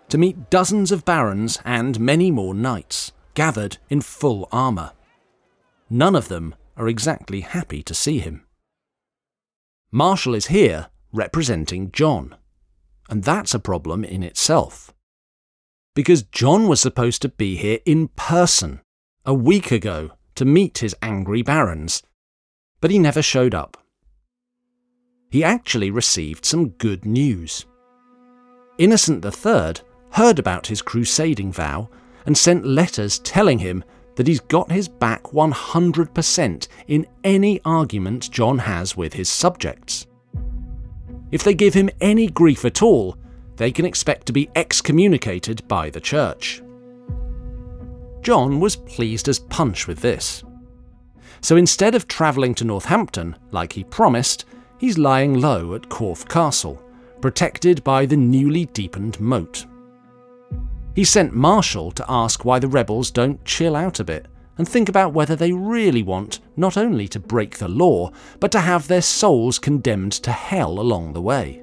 to 0.08 0.18
meet 0.18 0.50
dozens 0.50 0.92
of 0.92 1.04
barons 1.04 1.58
and 1.64 2.00
many 2.00 2.30
more 2.30 2.54
knights, 2.54 3.12
gathered 3.34 3.78
in 3.88 4.00
full 4.00 4.48
armour. 4.50 4.92
None 5.88 6.14
of 6.14 6.28
them 6.28 6.54
are 6.76 6.88
exactly 6.88 7.40
happy 7.40 7.82
to 7.82 7.94
see 7.94 8.18
him. 8.18 8.44
Marshall 9.92 10.34
is 10.34 10.46
here 10.46 10.88
representing 11.12 11.90
John, 11.92 12.36
and 13.08 13.24
that's 13.24 13.54
a 13.54 13.58
problem 13.58 14.04
in 14.04 14.22
itself. 14.22 14.92
Because 15.94 16.22
John 16.22 16.68
was 16.68 16.80
supposed 16.80 17.22
to 17.22 17.28
be 17.28 17.56
here 17.56 17.80
in 17.84 18.08
person 18.08 18.80
a 19.26 19.34
week 19.34 19.72
ago 19.72 20.12
to 20.36 20.44
meet 20.44 20.78
his 20.78 20.94
angry 21.02 21.42
barons, 21.42 22.02
but 22.80 22.90
he 22.90 22.98
never 22.98 23.20
showed 23.20 23.54
up. 23.54 23.76
He 25.30 25.44
actually 25.44 25.90
received 25.90 26.44
some 26.44 26.70
good 26.70 27.04
news. 27.04 27.66
Innocent 28.80 29.22
III 29.22 29.74
heard 30.12 30.38
about 30.38 30.68
his 30.68 30.80
crusading 30.80 31.52
vow 31.52 31.90
and 32.24 32.36
sent 32.36 32.64
letters 32.64 33.18
telling 33.18 33.58
him 33.58 33.84
that 34.16 34.26
he's 34.26 34.40
got 34.40 34.72
his 34.72 34.88
back 34.88 35.22
100% 35.24 36.68
in 36.88 37.06
any 37.22 37.60
argument 37.66 38.30
John 38.30 38.56
has 38.56 38.96
with 38.96 39.12
his 39.12 39.28
subjects. 39.28 40.06
If 41.30 41.44
they 41.44 41.52
give 41.52 41.74
him 41.74 41.90
any 42.00 42.28
grief 42.28 42.64
at 42.64 42.80
all, 42.80 43.18
they 43.56 43.70
can 43.70 43.84
expect 43.84 44.24
to 44.28 44.32
be 44.32 44.48
excommunicated 44.56 45.68
by 45.68 45.90
the 45.90 46.00
church. 46.00 46.62
John 48.22 48.60
was 48.60 48.76
pleased 48.76 49.28
as 49.28 49.40
punch 49.40 49.86
with 49.88 50.00
this. 50.00 50.42
So 51.42 51.58
instead 51.58 51.94
of 51.94 52.08
travelling 52.08 52.54
to 52.54 52.64
Northampton, 52.64 53.36
like 53.50 53.74
he 53.74 53.84
promised, 53.84 54.46
he's 54.78 54.96
lying 54.96 55.38
low 55.38 55.74
at 55.74 55.90
Corfe 55.90 56.26
Castle, 56.26 56.82
protected 57.20 57.82
by 57.84 58.06
the 58.06 58.16
newly 58.16 58.66
deepened 58.66 59.20
moat. 59.20 59.66
He 60.94 61.04
sent 61.04 61.34
Marshall 61.34 61.92
to 61.92 62.04
ask 62.08 62.44
why 62.44 62.58
the 62.58 62.68
rebels 62.68 63.10
don't 63.10 63.44
chill 63.44 63.76
out 63.76 64.00
a 64.00 64.04
bit 64.04 64.26
and 64.58 64.68
think 64.68 64.88
about 64.88 65.14
whether 65.14 65.36
they 65.36 65.52
really 65.52 66.02
want 66.02 66.40
not 66.56 66.76
only 66.76 67.08
to 67.08 67.18
break 67.18 67.56
the 67.56 67.68
law, 67.68 68.10
but 68.40 68.52
to 68.52 68.60
have 68.60 68.88
their 68.88 69.00
souls 69.00 69.58
condemned 69.58 70.12
to 70.12 70.32
hell 70.32 70.78
along 70.78 71.12
the 71.12 71.22
way. 71.22 71.62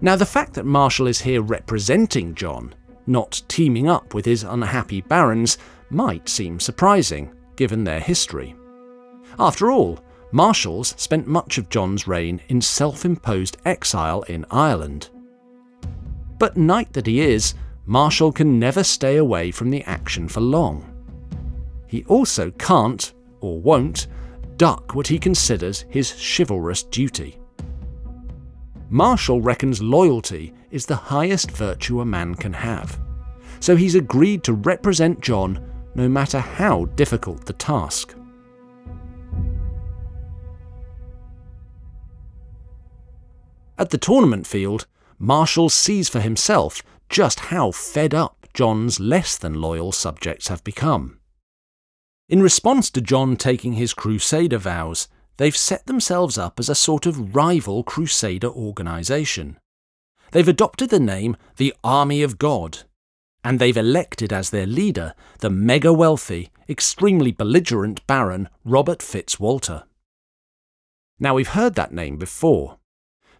Now, 0.00 0.16
the 0.16 0.26
fact 0.26 0.54
that 0.54 0.64
Marshall 0.64 1.06
is 1.06 1.20
here 1.20 1.42
representing 1.42 2.34
John, 2.34 2.74
not 3.06 3.42
teaming 3.48 3.88
up 3.88 4.14
with 4.14 4.24
his 4.24 4.42
unhappy 4.42 5.00
barons, 5.00 5.58
might 5.90 6.28
seem 6.28 6.58
surprising, 6.58 7.32
given 7.56 7.84
their 7.84 8.00
history. 8.00 8.56
After 9.38 9.70
all, 9.70 10.00
Marshall's 10.32 10.94
spent 10.96 11.26
much 11.26 11.58
of 11.58 11.68
John's 11.68 12.08
reign 12.08 12.40
in 12.48 12.60
self 12.62 13.04
imposed 13.04 13.58
exile 13.66 14.22
in 14.22 14.46
Ireland. 14.50 15.10
But 16.38 16.56
knight 16.56 16.94
that 16.94 17.06
he 17.06 17.20
is, 17.20 17.54
Marshall 17.84 18.32
can 18.32 18.58
never 18.58 18.82
stay 18.82 19.18
away 19.18 19.50
from 19.50 19.68
the 19.68 19.82
action 19.84 20.28
for 20.28 20.40
long. 20.40 20.88
He 21.86 22.04
also 22.04 22.50
can't, 22.52 23.12
or 23.40 23.60
won't, 23.60 24.06
duck 24.56 24.94
what 24.94 25.06
he 25.06 25.18
considers 25.18 25.84
his 25.90 26.10
chivalrous 26.10 26.82
duty. 26.82 27.38
Marshall 28.88 29.42
reckons 29.42 29.82
loyalty 29.82 30.54
is 30.70 30.86
the 30.86 30.96
highest 30.96 31.50
virtue 31.50 32.00
a 32.00 32.04
man 32.06 32.34
can 32.34 32.52
have, 32.54 32.98
so 33.60 33.76
he's 33.76 33.94
agreed 33.94 34.42
to 34.44 34.54
represent 34.54 35.20
John 35.20 35.62
no 35.94 36.08
matter 36.08 36.38
how 36.40 36.86
difficult 36.96 37.44
the 37.44 37.52
task. 37.52 38.14
At 43.82 43.90
the 43.90 43.98
tournament 43.98 44.46
field, 44.46 44.86
Marshall 45.18 45.68
sees 45.68 46.08
for 46.08 46.20
himself 46.20 46.84
just 47.08 47.50
how 47.50 47.72
fed 47.72 48.14
up 48.14 48.46
John's 48.54 49.00
less 49.00 49.36
than 49.36 49.60
loyal 49.60 49.90
subjects 49.90 50.46
have 50.46 50.62
become. 50.62 51.18
In 52.28 52.44
response 52.44 52.90
to 52.90 53.00
John 53.00 53.34
taking 53.34 53.72
his 53.72 53.92
crusader 53.92 54.58
vows, 54.58 55.08
they've 55.36 55.56
set 55.56 55.86
themselves 55.86 56.38
up 56.38 56.60
as 56.60 56.68
a 56.68 56.76
sort 56.76 57.06
of 57.06 57.34
rival 57.34 57.82
crusader 57.82 58.46
organisation. 58.46 59.58
They've 60.30 60.46
adopted 60.46 60.90
the 60.90 61.00
name 61.00 61.36
the 61.56 61.74
Army 61.82 62.22
of 62.22 62.38
God, 62.38 62.84
and 63.42 63.58
they've 63.58 63.76
elected 63.76 64.32
as 64.32 64.50
their 64.50 64.64
leader 64.64 65.12
the 65.40 65.50
mega 65.50 65.92
wealthy, 65.92 66.50
extremely 66.68 67.32
belligerent 67.32 68.06
Baron 68.06 68.48
Robert 68.64 69.00
Fitzwalter. 69.00 69.82
Now, 71.18 71.34
we've 71.34 71.48
heard 71.48 71.74
that 71.74 71.92
name 71.92 72.16
before. 72.16 72.78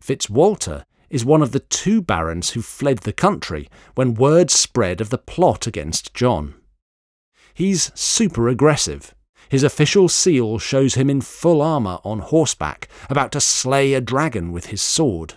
Fitzwalter 0.03 0.85
is 1.11 1.25
one 1.25 1.43
of 1.43 1.53
the 1.53 1.61
two 1.61 2.03
barons 2.03 2.51
who 2.51 2.63
fled 2.63 2.99
the 2.99 3.13
country 3.13 3.69
when 3.95 4.15
word 4.15 4.51
spread 4.51 5.01
of 5.01 5.11
the 5.11 5.19
plot 5.19 5.67
against 5.67 6.13
John. 6.13 6.55
He's 7.55 7.93
super 7.95 8.49
aggressive. 8.49 9.15
His 9.49 9.63
official 9.63 10.09
seal 10.09 10.59
shows 10.59 10.95
him 10.95 11.09
in 11.09 11.21
full 11.21 11.63
armour 11.63 11.99
on 12.03 12.21
horseback, 12.21 12.89
about 13.09 13.31
to 13.33 13.41
slay 13.41 13.95
a 13.95 14.01
dragon 14.01 14.51
with 14.51 14.67
his 14.67 14.83
sword. 14.83 15.35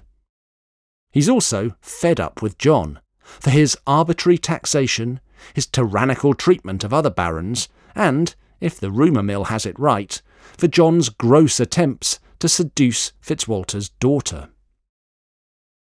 He's 1.12 1.30
also 1.30 1.76
fed 1.82 2.20
up 2.20 2.42
with 2.42 2.58
John 2.58 3.00
for 3.20 3.50
his 3.50 3.78
arbitrary 3.86 4.38
taxation, 4.38 5.20
his 5.54 5.68
tyrannical 5.68 6.34
treatment 6.34 6.84
of 6.84 6.94
other 6.94 7.10
barons, 7.10 7.68
and, 7.94 8.34
if 8.62 8.80
the 8.80 8.92
rumour 8.92 9.24
mill 9.24 9.46
has 9.46 9.66
it 9.66 9.78
right, 9.78 10.22
for 10.58 10.68
John's 10.68 11.10
gross 11.10 11.60
attempts 11.60 12.20
to 12.40 12.48
seduce 12.50 13.12
Fitzwalter's 13.22 13.90
daughter. 13.90 14.50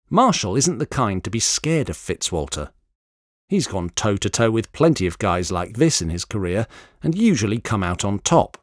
Marshall 0.09 0.55
isn't 0.55 0.77
the 0.77 0.85
kind 0.85 1.23
to 1.23 1.29
be 1.29 1.39
scared 1.39 1.89
of 1.89 1.97
Fitzwalter. 1.97 2.69
He's 3.49 3.67
gone 3.67 3.89
toe 3.89 4.17
to 4.17 4.29
toe 4.29 4.51
with 4.51 4.71
plenty 4.71 5.07
of 5.07 5.19
guys 5.19 5.51
like 5.51 5.77
this 5.77 6.01
in 6.01 6.09
his 6.09 6.25
career 6.25 6.67
and 7.01 7.17
usually 7.17 7.59
come 7.59 7.83
out 7.83 8.03
on 8.03 8.19
top. 8.19 8.57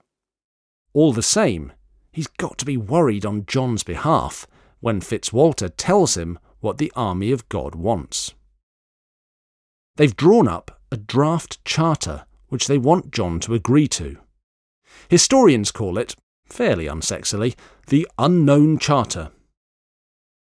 All 0.93 1.13
the 1.13 1.23
same, 1.23 1.73
he's 2.13 2.27
got 2.27 2.59
to 2.59 2.65
be 2.65 2.77
worried 2.77 3.27
on 3.27 3.47
John's 3.47 3.83
behalf 3.83 4.47
when 4.81 5.01
Fitzwalter 5.01 5.71
tells 5.77 6.17
him 6.17 6.39
what 6.61 6.79
the 6.79 6.93
army 6.95 7.33
of 7.33 7.49
God 7.49 7.75
wants. 7.75 8.35
They've 9.97 10.17
drawn 10.17 10.49
up 10.49 10.81
a 10.91 10.97
draft 10.97 11.65
charter 11.65 12.25
which 12.49 12.67
they 12.67 12.79
want 12.79 13.13
John 13.13 13.41
to 13.41 13.55
agree 13.55 13.89
to. 13.89 14.19
Historians 15.09 15.71
call 15.71 15.99
it, 15.99 16.15
fairly 16.47 16.87
unsexily, 16.87 17.55
the 17.89 18.07
Unknown 18.19 18.79
Charter. 18.79 19.31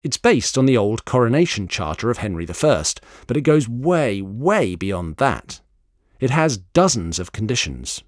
It's 0.03 0.17
based 0.17 0.57
on 0.57 0.65
the 0.65 0.77
old 0.77 1.05
coronation 1.05 1.69
charter 1.69 2.09
of 2.09 2.17
Henry 2.17 2.45
I, 2.45 2.83
but 3.25 3.37
it 3.37 3.41
goes 3.41 3.69
way, 3.69 4.21
way 4.21 4.75
beyond 4.75 5.15
that. 5.17 5.61
It 6.19 6.29
has 6.29 6.57
dozens 6.57 7.19
of 7.19 7.31
conditions. 7.31 8.03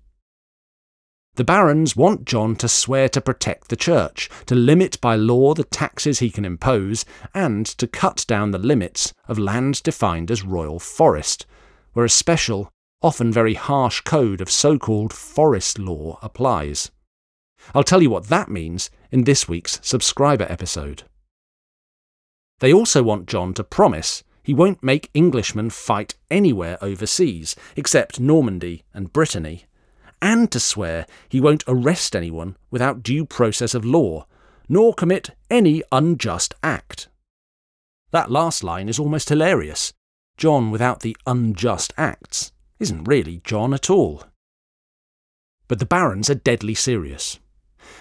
The 1.36 1.46
barons 1.46 1.96
want 1.96 2.26
John 2.26 2.56
to 2.58 2.68
swear 2.68 3.10
to 3.10 3.22
protect 3.22 3.70
the 3.70 3.76
church, 3.76 4.30
to 4.46 4.56
limit 4.56 5.00
by 5.02 5.16
law 5.16 5.54
the 5.54 5.64
taxes 5.64 6.20
he 6.20 6.30
can 6.30 6.46
impose, 6.46 7.06
and 7.34 7.66
to 7.66 7.88
cut 7.88 8.26
down 8.28 8.52
the 8.52 8.58
limits 8.58 9.14
of 9.28 9.40
land 9.40 9.84
defined 9.84 10.32
as 10.32 10.44
royal 10.44 10.80
forest, 10.80 11.46
where 11.94 12.06
a 12.06 12.10
special, 12.10 12.72
often 13.02 13.32
very 13.32 13.54
harsh 13.54 14.02
code 14.02 14.42
of 14.42 14.50
so 14.50 14.78
called 14.78 15.14
forest 15.14 15.80
law 15.80 16.20
applies. 16.22 16.92
I'll 17.74 17.84
tell 17.84 18.02
you 18.02 18.10
what 18.10 18.28
that 18.28 18.50
means 18.50 18.90
in 19.12 19.24
this 19.24 19.48
week's 19.48 19.80
subscriber 19.82 20.46
episode. 20.50 21.04
They 22.60 22.74
also 22.74 23.04
want 23.04 23.28
John 23.28 23.54
to 23.56 23.64
promise 23.64 24.24
he 24.44 24.54
won't 24.54 24.84
make 24.84 25.10
Englishmen 25.16 25.72
fight 25.72 26.16
anywhere 26.30 26.78
overseas, 26.82 27.56
except 27.76 28.20
Normandy 28.20 28.84
and 28.94 29.12
Brittany, 29.12 29.66
and 30.22 30.52
to 30.52 30.60
swear 30.60 31.08
he 31.28 31.42
won't 31.42 31.64
arrest 31.68 32.16
anyone 32.16 32.56
without 32.70 33.04
due 33.04 33.26
process 33.26 33.74
of 33.74 33.84
law, 33.84 34.28
nor 34.70 34.94
commit 34.94 35.32
any 35.50 35.84
unjust 35.92 36.54
act. 36.64 37.08
That 38.12 38.32
last 38.32 38.64
line 38.64 38.88
is 38.88 39.00
almost 39.00 39.30
hilarious. 39.30 39.94
John 40.38 40.72
without 40.72 41.00
the 41.00 41.18
unjust 41.26 41.94
acts 41.98 42.52
isn't 42.80 43.06
really 43.06 43.42
John 43.44 43.74
at 43.74 43.90
all. 43.90 44.24
But 45.68 45.80
the 45.80 45.86
barons 45.86 46.30
are 46.30 46.36
deadly 46.36 46.76
serious. 46.76 47.40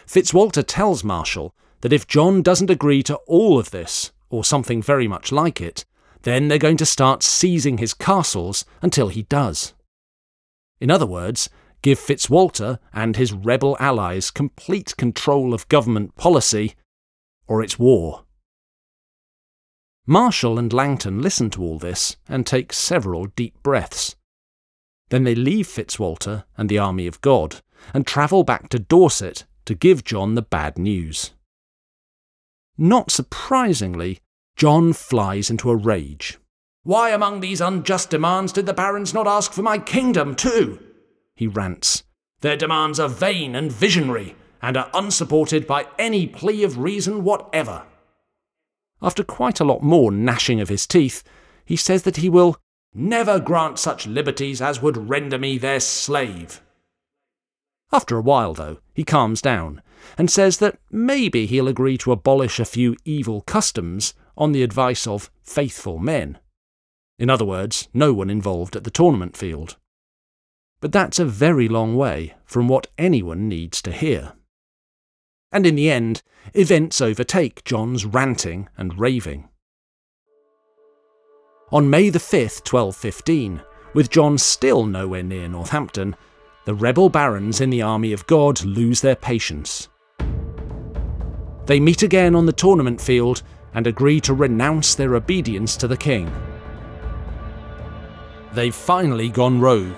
Fitzwalter 0.06 0.64
tells 0.66 1.02
Marshall 1.04 1.54
that 1.80 1.92
if 1.92 2.06
John 2.06 2.42
doesn't 2.42 2.70
agree 2.70 3.02
to 3.04 3.16
all 3.26 3.58
of 3.58 3.70
this, 3.70 4.12
or 4.34 4.44
something 4.44 4.82
very 4.82 5.08
much 5.08 5.32
like 5.32 5.60
it, 5.60 5.84
then 6.22 6.48
they're 6.48 6.58
going 6.58 6.76
to 6.76 6.86
start 6.86 7.22
seizing 7.22 7.78
his 7.78 7.94
castles 7.94 8.64
until 8.82 9.08
he 9.08 9.22
does. 9.22 9.74
In 10.80 10.90
other 10.90 11.06
words, 11.06 11.48
give 11.82 11.98
Fitzwalter 11.98 12.78
and 12.92 13.16
his 13.16 13.32
rebel 13.32 13.76
allies 13.78 14.30
complete 14.30 14.96
control 14.96 15.54
of 15.54 15.68
government 15.68 16.16
policy, 16.16 16.74
or 17.46 17.62
it's 17.62 17.78
war. 17.78 18.24
Marshall 20.06 20.58
and 20.58 20.72
Langton 20.72 21.22
listen 21.22 21.48
to 21.50 21.62
all 21.62 21.78
this 21.78 22.16
and 22.28 22.46
take 22.46 22.72
several 22.72 23.26
deep 23.26 23.54
breaths. 23.62 24.16
Then 25.10 25.24
they 25.24 25.34
leave 25.34 25.66
Fitzwalter 25.66 26.44
and 26.56 26.68
the 26.68 26.78
army 26.78 27.06
of 27.06 27.20
God 27.20 27.62
and 27.92 28.06
travel 28.06 28.44
back 28.44 28.68
to 28.70 28.78
Dorset 28.78 29.44
to 29.66 29.74
give 29.74 30.04
John 30.04 30.34
the 30.34 30.42
bad 30.42 30.78
news. 30.78 31.32
Not 32.76 33.10
surprisingly, 33.10 34.20
John 34.56 34.92
flies 34.92 35.50
into 35.50 35.70
a 35.70 35.76
rage. 35.76 36.38
Why 36.82 37.10
among 37.10 37.40
these 37.40 37.60
unjust 37.60 38.10
demands 38.10 38.52
did 38.52 38.66
the 38.66 38.74
barons 38.74 39.14
not 39.14 39.26
ask 39.26 39.52
for 39.52 39.62
my 39.62 39.78
kingdom 39.78 40.34
too? 40.34 40.78
He 41.34 41.46
rants. 41.46 42.02
Their 42.40 42.56
demands 42.56 43.00
are 43.00 43.08
vain 43.08 43.54
and 43.54 43.72
visionary, 43.72 44.36
and 44.60 44.76
are 44.76 44.90
unsupported 44.92 45.66
by 45.66 45.86
any 45.98 46.26
plea 46.26 46.62
of 46.62 46.78
reason 46.78 47.24
whatever. 47.24 47.84
After 49.00 49.22
quite 49.22 49.60
a 49.60 49.64
lot 49.64 49.82
more 49.82 50.10
gnashing 50.10 50.60
of 50.60 50.68
his 50.68 50.86
teeth, 50.86 51.22
he 51.64 51.76
says 51.76 52.02
that 52.02 52.18
he 52.18 52.28
will 52.28 52.56
never 52.92 53.38
grant 53.40 53.78
such 53.78 54.06
liberties 54.06 54.60
as 54.62 54.82
would 54.82 55.08
render 55.08 55.38
me 55.38 55.58
their 55.58 55.80
slave. 55.80 56.60
After 57.94 58.18
a 58.18 58.22
while, 58.22 58.54
though, 58.54 58.78
he 58.92 59.04
calms 59.04 59.40
down 59.40 59.80
and 60.18 60.28
says 60.28 60.58
that 60.58 60.80
maybe 60.90 61.46
he'll 61.46 61.68
agree 61.68 61.96
to 61.98 62.10
abolish 62.10 62.58
a 62.58 62.64
few 62.64 62.96
evil 63.04 63.42
customs 63.42 64.14
on 64.36 64.50
the 64.50 64.64
advice 64.64 65.06
of 65.06 65.30
faithful 65.44 66.00
men. 66.00 66.38
In 67.20 67.30
other 67.30 67.44
words, 67.44 67.86
no 67.94 68.12
one 68.12 68.30
involved 68.30 68.74
at 68.74 68.82
the 68.82 68.90
tournament 68.90 69.36
field. 69.36 69.76
But 70.80 70.90
that's 70.90 71.20
a 71.20 71.24
very 71.24 71.68
long 71.68 71.94
way 71.94 72.34
from 72.44 72.66
what 72.66 72.88
anyone 72.98 73.48
needs 73.48 73.80
to 73.82 73.92
hear. 73.92 74.32
And 75.52 75.64
in 75.64 75.76
the 75.76 75.88
end, 75.88 76.22
events 76.52 77.00
overtake 77.00 77.62
John's 77.62 78.04
ranting 78.04 78.68
and 78.76 78.98
raving. 78.98 79.48
On 81.70 81.88
May 81.88 82.10
the 82.10 82.18
5th, 82.18 82.66
1215, 82.68 83.62
with 83.94 84.10
John 84.10 84.36
still 84.36 84.84
nowhere 84.84 85.22
near 85.22 85.46
Northampton, 85.46 86.16
the 86.64 86.74
rebel 86.74 87.08
barons 87.08 87.60
in 87.60 87.70
the 87.70 87.82
army 87.82 88.12
of 88.12 88.26
God 88.26 88.64
lose 88.64 89.00
their 89.00 89.16
patience. 89.16 89.88
They 91.66 91.80
meet 91.80 92.02
again 92.02 92.34
on 92.34 92.46
the 92.46 92.52
tournament 92.52 93.00
field 93.00 93.42
and 93.74 93.86
agree 93.86 94.20
to 94.20 94.34
renounce 94.34 94.94
their 94.94 95.14
obedience 95.14 95.76
to 95.76 95.88
the 95.88 95.96
king. 95.96 96.32
They've 98.52 98.74
finally 98.74 99.28
gone 99.28 99.60
rogue. 99.60 99.96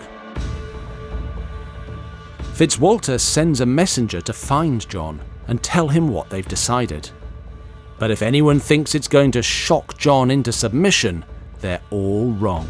Fitzwalter 2.55 3.21
sends 3.21 3.61
a 3.61 3.67
messenger 3.67 4.21
to 4.23 4.33
find 4.33 4.89
John 4.89 5.21
and 5.47 5.63
tell 5.63 5.89
him 5.89 6.09
what 6.09 6.31
they've 6.31 6.49
decided. 6.49 7.11
But 7.99 8.11
if 8.11 8.23
anyone 8.23 8.61
thinks 8.61 8.95
it's 8.95 9.09
going 9.09 9.33
to 9.33 9.43
shock 9.43 9.99
John 9.99 10.31
into 10.31 10.53
submission, 10.53 11.25
they're 11.61 11.83
all 11.91 12.33
wrong. 12.33 12.67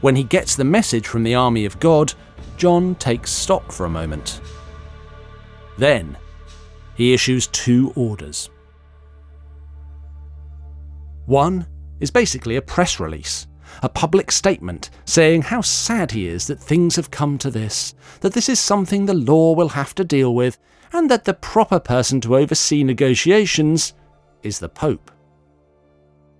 When 0.00 0.16
he 0.16 0.24
gets 0.24 0.56
the 0.56 0.64
message 0.64 1.06
from 1.06 1.22
the 1.22 1.34
army 1.34 1.64
of 1.64 1.78
God, 1.78 2.12
John 2.64 2.94
takes 2.94 3.30
stock 3.30 3.70
for 3.70 3.84
a 3.84 3.90
moment. 3.90 4.40
Then, 5.76 6.16
he 6.94 7.12
issues 7.12 7.46
two 7.48 7.92
orders. 7.94 8.48
One 11.26 11.66
is 12.00 12.10
basically 12.10 12.56
a 12.56 12.62
press 12.62 12.98
release, 12.98 13.48
a 13.82 13.90
public 13.90 14.32
statement 14.32 14.88
saying 15.04 15.42
how 15.42 15.60
sad 15.60 16.12
he 16.12 16.26
is 16.26 16.46
that 16.46 16.58
things 16.58 16.96
have 16.96 17.10
come 17.10 17.36
to 17.36 17.50
this, 17.50 17.94
that 18.20 18.32
this 18.32 18.48
is 18.48 18.60
something 18.60 19.04
the 19.04 19.12
law 19.12 19.54
will 19.54 19.68
have 19.68 19.94
to 19.96 20.02
deal 20.02 20.34
with, 20.34 20.58
and 20.94 21.10
that 21.10 21.26
the 21.26 21.34
proper 21.34 21.78
person 21.78 22.18
to 22.22 22.34
oversee 22.34 22.82
negotiations 22.82 23.92
is 24.42 24.58
the 24.58 24.70
Pope. 24.70 25.10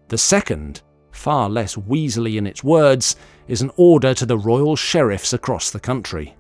The 0.09 0.17
second, 0.17 0.81
far 1.15 1.49
less 1.49 1.77
weaselly 1.77 2.37
in 2.37 2.47
its 2.47 2.63
words, 2.63 3.17
is 3.49 3.63
an 3.63 3.71
order 3.77 4.13
to 4.15 4.27
the 4.27 4.39
royal 4.39 4.77
sheriffs 4.77 5.33
across 5.33 5.71
the 5.71 5.81
country. 5.81 6.37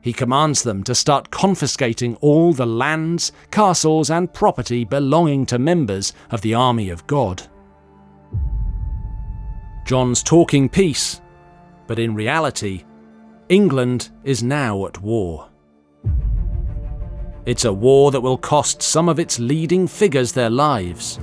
He 0.00 0.12
commands 0.12 0.62
them 0.62 0.84
to 0.84 0.94
start 0.94 1.30
confiscating 1.30 2.14
all 2.16 2.52
the 2.52 2.66
lands, 2.66 3.32
castles, 3.50 4.08
and 4.08 4.32
property 4.32 4.84
belonging 4.84 5.46
to 5.46 5.58
members 5.58 6.12
of 6.30 6.40
the 6.42 6.54
army 6.54 6.90
of 6.90 7.06
God. 7.06 7.42
John's 9.84 10.22
talking 10.22 10.68
peace, 10.68 11.20
but 11.86 11.98
in 11.98 12.14
reality, 12.14 12.84
England 13.48 14.10
is 14.24 14.42
now 14.42 14.86
at 14.86 15.00
war. 15.02 15.48
It's 17.44 17.64
a 17.64 17.72
war 17.72 18.10
that 18.10 18.20
will 18.20 18.38
cost 18.38 18.82
some 18.82 19.08
of 19.08 19.20
its 19.20 19.38
leading 19.38 19.86
figures 19.86 20.32
their 20.32 20.50
lives, 20.50 21.20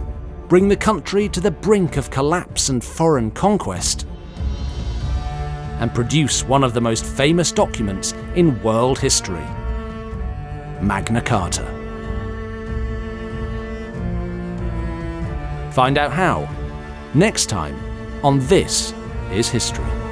bring 0.53 0.67
the 0.67 0.77
country 0.77 1.27
to 1.27 1.41
the 1.41 1.49
brink 1.49 1.97
of 1.97 2.11
collapse 2.11 2.69
and 2.69 2.83
foreign 2.83 3.31
conquest, 3.31 4.05
and 5.79 5.91
produce 5.95 6.43
one 6.43 6.63
of 6.63 6.75
the 6.75 6.79
most 6.79 7.03
famous 7.03 7.51
documents 7.51 8.13
in 8.35 8.61
world 8.61 8.99
history 8.99 9.47
Magna 10.79 11.23
Carta. 11.23 11.63
Find 15.73 15.97
out 15.97 16.11
how 16.11 16.47
next 17.15 17.47
time 17.47 17.75
on 18.23 18.37
This 18.41 18.93
is 19.31 19.49
History. 19.49 20.02